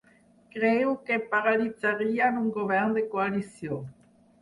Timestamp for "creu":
0.55-0.95